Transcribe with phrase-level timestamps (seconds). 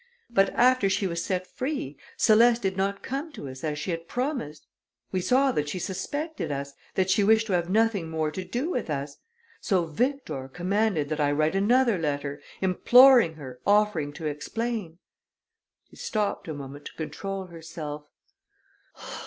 [0.31, 4.07] But after she was set free, Céleste did not come to us as she had
[4.07, 4.63] promise'.
[5.11, 8.71] We saw that she suspected us, that she wish' to have nothing more to do
[8.71, 9.17] with us;
[9.59, 14.97] so Victor commanded that I write another letter, imploring her, offering to explain."
[15.91, 18.05] She stopped a moment to control herself.